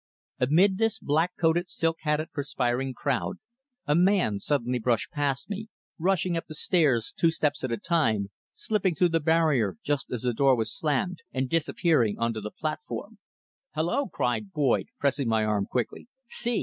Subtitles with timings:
[0.39, 3.37] Amid this black coated, silk hatted, perspiring crowd
[3.85, 5.67] a man suddenly brushed past me,
[5.99, 10.23] rushing up the stairs two steps at a time, slipping through the barrier just as
[10.23, 13.19] the door was slammed, and disappearing on to the platform.
[13.75, 16.07] "Hulloa!" cried Boyd, pressing my arm quickly.
[16.27, 16.59] "See!